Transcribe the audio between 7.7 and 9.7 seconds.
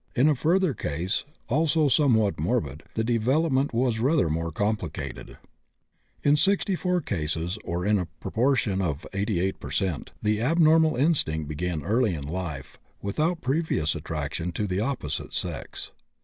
in a proportion of 88 per